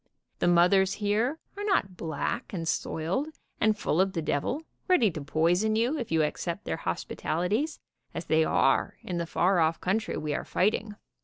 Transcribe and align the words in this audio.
The 0.39 0.47
mothers 0.47 0.93
here 0.93 1.37
are 1.55 1.63
not 1.63 1.95
black 1.95 2.53
and 2.53 2.67
soiled, 2.67 3.27
and 3.59 3.77
full 3.77 4.01
of 4.01 4.13
the 4.13 4.21
devil, 4.23 4.63
ready 4.87 5.11
to 5.11 5.21
poison 5.21 5.75
you 5.75 5.95
if 5.99 6.11
you 6.11 6.23
accept 6.23 6.65
their 6.65 6.77
hospitalities, 6.77 7.79
as 8.11 8.25
they 8.25 8.43
are 8.43 8.97
in 9.03 9.19
the 9.19 9.27
far 9.27 9.59
off 9.59 9.79
country 9.79 10.17
we 10.17 10.33
are 10.33 10.43
fighting. 10.43 10.95